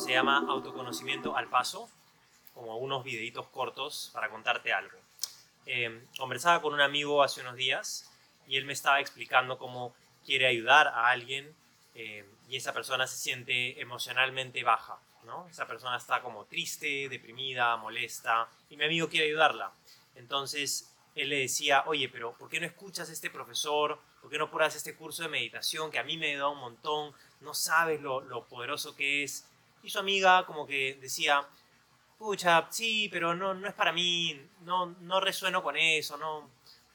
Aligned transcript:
se 0.00 0.12
llama 0.12 0.46
Autoconocimiento 0.48 1.36
al 1.36 1.48
Paso, 1.48 1.90
como 2.54 2.78
unos 2.78 3.04
videitos 3.04 3.46
cortos 3.48 4.10
para 4.14 4.30
contarte 4.30 4.72
algo. 4.72 4.96
Eh, 5.66 6.06
conversaba 6.16 6.62
con 6.62 6.72
un 6.72 6.80
amigo 6.80 7.22
hace 7.22 7.42
unos 7.42 7.54
días 7.54 8.10
y 8.46 8.56
él 8.56 8.64
me 8.64 8.72
estaba 8.72 8.98
explicando 9.00 9.58
cómo 9.58 9.94
quiere 10.24 10.46
ayudar 10.46 10.88
a 10.88 11.08
alguien 11.08 11.54
eh, 11.94 12.24
y 12.48 12.56
esa 12.56 12.72
persona 12.72 13.06
se 13.06 13.18
siente 13.18 13.78
emocionalmente 13.78 14.64
baja, 14.64 14.98
¿no? 15.24 15.46
Esa 15.48 15.66
persona 15.66 15.98
está 15.98 16.22
como 16.22 16.46
triste, 16.46 17.10
deprimida, 17.10 17.76
molesta 17.76 18.48
y 18.70 18.78
mi 18.78 18.84
amigo 18.84 19.06
quiere 19.10 19.26
ayudarla. 19.26 19.70
Entonces 20.14 20.96
él 21.14 21.28
le 21.28 21.40
decía, 21.40 21.84
oye, 21.86 22.08
pero 22.08 22.32
¿por 22.32 22.48
qué 22.48 22.58
no 22.58 22.64
escuchas 22.64 23.10
a 23.10 23.12
este 23.12 23.28
profesor? 23.28 24.00
¿Por 24.22 24.30
qué 24.30 24.38
no 24.38 24.50
pruebas 24.50 24.76
este 24.76 24.96
curso 24.96 25.24
de 25.24 25.28
meditación 25.28 25.90
que 25.90 25.98
a 25.98 26.04
mí 26.04 26.16
me 26.16 26.34
da 26.36 26.48
un 26.48 26.58
montón? 26.58 27.12
No 27.42 27.52
sabes 27.52 28.00
lo 28.00 28.46
poderoso 28.48 28.96
que 28.96 29.24
es. 29.24 29.46
Y 29.82 29.90
su 29.90 29.98
amiga 29.98 30.44
como 30.46 30.66
que 30.66 30.98
decía, 31.00 31.46
pucha, 32.18 32.66
sí, 32.70 33.08
pero 33.10 33.34
no, 33.34 33.54
no 33.54 33.68
es 33.68 33.74
para 33.74 33.92
mí, 33.92 34.40
no, 34.62 34.94
no 35.00 35.20
resueno 35.20 35.62
con 35.62 35.76
eso, 35.76 36.16
no, 36.16 36.50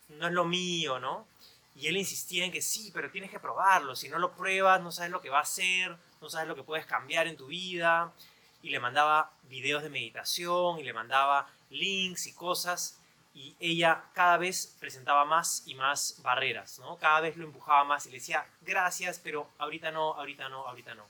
no 0.09 0.27
es 0.27 0.33
lo 0.33 0.45
mío, 0.45 0.99
¿no? 0.99 1.27
Y 1.75 1.87
él 1.87 1.97
insistía 1.97 2.45
en 2.45 2.51
que 2.51 2.61
sí, 2.61 2.91
pero 2.93 3.11
tienes 3.11 3.31
que 3.31 3.39
probarlo, 3.39 3.95
si 3.95 4.07
no 4.07 4.19
lo 4.19 4.33
pruebas 4.33 4.81
no 4.81 4.91
sabes 4.91 5.11
lo 5.11 5.21
que 5.21 5.29
va 5.29 5.39
a 5.39 5.41
hacer, 5.41 5.97
no 6.21 6.29
sabes 6.29 6.47
lo 6.47 6.55
que 6.55 6.63
puedes 6.63 6.85
cambiar 6.85 7.27
en 7.27 7.37
tu 7.37 7.47
vida. 7.47 8.13
Y 8.61 8.69
le 8.69 8.79
mandaba 8.79 9.31
videos 9.43 9.83
de 9.83 9.89
meditación 9.89 10.79
y 10.79 10.83
le 10.83 10.93
mandaba 10.93 11.47
links 11.69 12.25
y 12.25 12.33
cosas 12.33 12.99
y 13.35 13.53
ella 13.59 14.01
cada 14.13 14.37
vez 14.37 14.77
presentaba 14.79 15.25
más 15.25 15.63
y 15.65 15.75
más 15.75 16.21
barreras, 16.23 16.79
¿no? 16.79 16.97
Cada 16.97 17.19
vez 17.19 17.35
lo 17.35 17.43
empujaba 17.43 17.83
más 17.83 18.05
y 18.05 18.09
le 18.09 18.17
decía, 18.17 18.47
gracias, 18.61 19.19
pero 19.21 19.49
ahorita 19.57 19.91
no, 19.91 20.13
ahorita 20.13 20.47
no, 20.47 20.65
ahorita 20.65 20.95
no. 20.95 21.05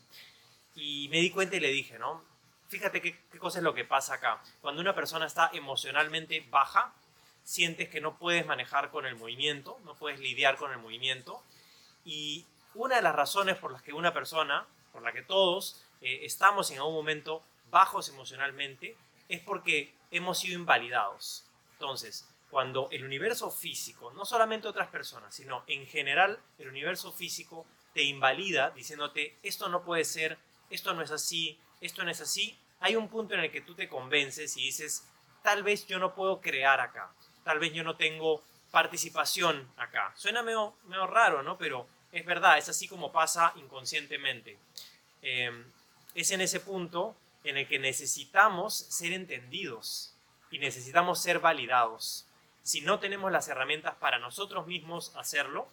Y 0.75 1.07
me 1.09 1.17
di 1.19 1.31
cuenta 1.31 1.55
y 1.55 1.59
le 1.59 1.69
dije, 1.69 1.97
¿no? 1.97 2.23
Fíjate 2.67 3.01
qué, 3.01 3.17
qué 3.31 3.39
cosa 3.39 3.59
es 3.59 3.63
lo 3.63 3.73
que 3.73 3.85
pasa 3.85 4.15
acá. 4.15 4.41
Cuando 4.61 4.81
una 4.81 4.93
persona 4.93 5.25
está 5.25 5.49
emocionalmente 5.53 6.45
baja, 6.49 6.93
sientes 7.43 7.89
que 7.89 8.01
no 8.01 8.17
puedes 8.17 8.45
manejar 8.45 8.91
con 8.91 9.05
el 9.05 9.15
movimiento, 9.15 9.79
no 9.85 9.95
puedes 9.95 10.19
lidiar 10.19 10.57
con 10.57 10.71
el 10.71 10.79
movimiento. 10.79 11.41
Y 12.03 12.45
una 12.73 12.97
de 12.97 13.01
las 13.01 13.15
razones 13.15 13.57
por 13.57 13.71
las 13.71 13.81
que 13.81 13.93
una 13.93 14.13
persona, 14.13 14.67
por 14.91 15.01
la 15.01 15.13
que 15.13 15.21
todos 15.21 15.81
eh, 16.01 16.21
estamos 16.23 16.69
en 16.71 16.77
algún 16.77 16.95
momento 16.95 17.41
bajos 17.71 18.09
emocionalmente, 18.09 18.97
es 19.29 19.41
porque 19.41 19.93
hemos 20.11 20.39
sido 20.39 20.59
invalidados. 20.59 21.45
Entonces, 21.73 22.27
cuando 22.49 22.89
el 22.91 23.03
universo 23.03 23.51
físico, 23.51 24.11
no 24.13 24.25
solamente 24.25 24.67
otras 24.67 24.87
personas, 24.89 25.33
sino 25.35 25.63
en 25.67 25.85
general 25.87 26.39
el 26.57 26.69
universo 26.69 27.11
físico 27.11 27.65
te 27.93 28.03
invalida 28.03 28.71
diciéndote 28.71 29.37
esto 29.43 29.69
no 29.69 29.83
puede 29.83 30.05
ser, 30.05 30.37
esto 30.69 30.93
no 30.93 31.01
es 31.01 31.11
así, 31.11 31.59
esto 31.81 32.03
no 32.03 32.11
es 32.11 32.21
así, 32.21 32.57
hay 32.79 32.95
un 32.95 33.07
punto 33.07 33.33
en 33.33 33.41
el 33.41 33.51
que 33.51 33.61
tú 33.61 33.73
te 33.75 33.87
convences 33.87 34.57
y 34.57 34.65
dices, 34.65 35.07
tal 35.43 35.63
vez 35.63 35.87
yo 35.87 35.99
no 35.99 36.13
puedo 36.13 36.41
crear 36.41 36.79
acá, 36.79 37.11
tal 37.43 37.59
vez 37.59 37.73
yo 37.73 37.83
no 37.83 37.95
tengo 37.95 38.43
participación 38.71 39.71
acá. 39.77 40.11
Suena 40.15 40.43
medio, 40.43 40.75
medio 40.85 41.07
raro, 41.07 41.43
¿no? 41.43 41.57
Pero 41.57 41.87
es 42.11 42.25
verdad, 42.25 42.57
es 42.57 42.67
así 42.67 42.87
como 42.87 43.11
pasa 43.11 43.53
inconscientemente. 43.55 44.57
Eh, 45.21 45.65
es 46.13 46.31
en 46.31 46.41
ese 46.41 46.59
punto 46.59 47.15
en 47.43 47.57
el 47.57 47.67
que 47.67 47.79
necesitamos 47.79 48.75
ser 48.75 49.13
entendidos 49.13 50.13
y 50.51 50.59
necesitamos 50.59 51.21
ser 51.21 51.39
validados. 51.39 52.25
Si 52.63 52.81
no 52.81 52.99
tenemos 52.99 53.31
las 53.31 53.47
herramientas 53.47 53.95
para 53.95 54.19
nosotros 54.19 54.65
mismos 54.67 55.15
hacerlo, 55.15 55.67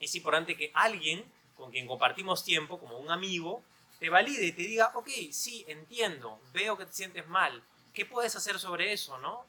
es 0.00 0.14
importante 0.14 0.56
que 0.56 0.70
alguien 0.74 1.24
con 1.56 1.70
quien 1.70 1.86
compartimos 1.86 2.44
tiempo, 2.44 2.78
como 2.78 2.98
un 2.98 3.10
amigo, 3.10 3.62
te 3.98 4.10
valide 4.10 4.46
y 4.46 4.52
te 4.52 4.62
diga, 4.62 4.92
ok, 4.94 5.08
sí, 5.30 5.64
entiendo, 5.68 6.40
veo 6.52 6.76
que 6.76 6.86
te 6.86 6.92
sientes 6.92 7.26
mal, 7.28 7.62
¿qué 7.92 8.04
puedes 8.04 8.36
hacer 8.36 8.58
sobre 8.58 8.92
eso, 8.92 9.18
no? 9.18 9.46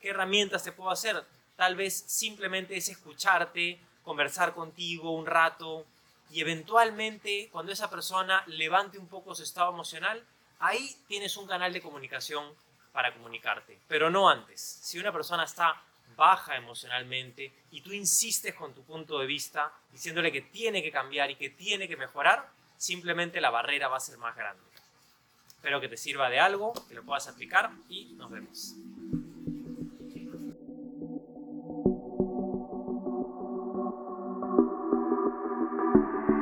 ¿Qué 0.00 0.10
herramientas 0.10 0.64
te 0.64 0.72
puedo 0.72 0.90
hacer? 0.90 1.24
Tal 1.56 1.76
vez 1.76 2.04
simplemente 2.06 2.76
es 2.76 2.88
escucharte, 2.88 3.78
conversar 4.02 4.54
contigo 4.54 5.12
un 5.12 5.26
rato 5.26 5.86
y 6.30 6.40
eventualmente 6.40 7.48
cuando 7.52 7.72
esa 7.72 7.88
persona 7.88 8.42
levante 8.46 8.98
un 8.98 9.08
poco 9.08 9.34
su 9.34 9.42
estado 9.42 9.70
emocional, 9.70 10.24
ahí 10.58 10.96
tienes 11.06 11.36
un 11.36 11.46
canal 11.46 11.72
de 11.72 11.80
comunicación 11.80 12.52
para 12.92 13.12
comunicarte, 13.12 13.78
pero 13.88 14.10
no 14.10 14.28
antes. 14.28 14.60
Si 14.60 14.98
una 14.98 15.12
persona 15.12 15.44
está 15.44 15.80
baja 16.16 16.56
emocionalmente 16.56 17.52
y 17.70 17.80
tú 17.80 17.92
insistes 17.92 18.54
con 18.54 18.72
tu 18.74 18.82
punto 18.82 19.18
de 19.18 19.26
vista 19.26 19.72
diciéndole 19.92 20.30
que 20.30 20.42
tiene 20.42 20.82
que 20.82 20.92
cambiar 20.92 21.30
y 21.30 21.36
que 21.36 21.50
tiene 21.50 21.88
que 21.88 21.96
mejorar, 21.96 22.48
simplemente 22.76 23.40
la 23.40 23.50
barrera 23.50 23.88
va 23.88 23.96
a 23.96 24.00
ser 24.00 24.18
más 24.18 24.36
grande. 24.36 24.62
Espero 25.48 25.80
que 25.80 25.88
te 25.88 25.96
sirva 25.96 26.28
de 26.28 26.40
algo, 26.40 26.72
que 26.88 26.94
lo 26.94 27.02
puedas 27.02 27.26
aplicar 27.28 27.70
y 27.88 28.12
nos 28.16 28.30
vemos. 28.30 28.74